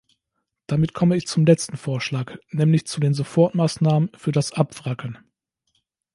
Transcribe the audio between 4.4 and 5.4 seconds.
Abwracken.